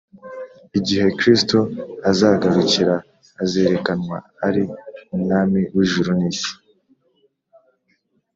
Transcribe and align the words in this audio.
igihe 0.79 1.07
kristo 1.19 1.57
azagarukira, 2.09 2.95
azerekanwa 3.43 4.17
ari 4.47 4.63
umwami 5.15 5.61
w’ijuru 5.75 6.11
n’isi 6.19 6.53